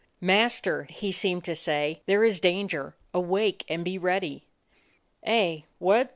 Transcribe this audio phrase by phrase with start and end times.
[0.19, 2.95] "Master," he seemed to say, "there is dan ger!
[3.13, 4.47] Awake and be ready."
[5.21, 6.09] "Eh, what?"